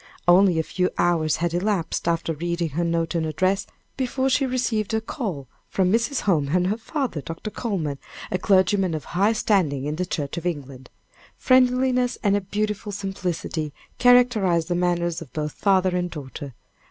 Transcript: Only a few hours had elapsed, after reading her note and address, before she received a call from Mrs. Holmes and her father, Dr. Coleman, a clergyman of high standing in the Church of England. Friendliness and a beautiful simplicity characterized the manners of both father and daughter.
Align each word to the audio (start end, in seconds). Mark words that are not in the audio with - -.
Only 0.27 0.57
a 0.57 0.63
few 0.63 0.89
hours 0.97 1.35
had 1.35 1.53
elapsed, 1.53 2.07
after 2.07 2.33
reading 2.33 2.69
her 2.69 2.83
note 2.83 3.13
and 3.13 3.23
address, 3.23 3.67
before 3.97 4.31
she 4.31 4.47
received 4.47 4.95
a 4.95 4.99
call 4.99 5.47
from 5.69 5.91
Mrs. 5.91 6.21
Holmes 6.21 6.49
and 6.53 6.65
her 6.65 6.77
father, 6.77 7.21
Dr. 7.21 7.51
Coleman, 7.51 7.99
a 8.31 8.39
clergyman 8.39 8.95
of 8.95 9.03
high 9.05 9.33
standing 9.33 9.85
in 9.85 9.97
the 9.97 10.05
Church 10.07 10.37
of 10.37 10.45
England. 10.47 10.89
Friendliness 11.37 12.17
and 12.23 12.35
a 12.35 12.41
beautiful 12.41 12.91
simplicity 12.91 13.73
characterized 13.99 14.69
the 14.69 14.73
manners 14.75 15.21
of 15.21 15.31
both 15.33 15.51
father 15.51 15.95
and 15.95 16.09
daughter. 16.09 16.55